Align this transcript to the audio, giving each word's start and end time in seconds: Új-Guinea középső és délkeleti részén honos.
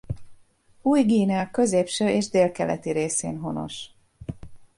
Új-Guinea 0.81 1.51
középső 1.51 2.07
és 2.07 2.29
délkeleti 2.29 2.91
részén 2.91 3.39
honos. 3.39 3.85